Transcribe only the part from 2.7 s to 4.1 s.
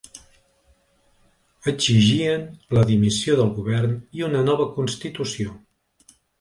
la dimissió del govern